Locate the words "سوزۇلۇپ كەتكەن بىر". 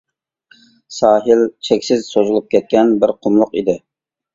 2.17-3.19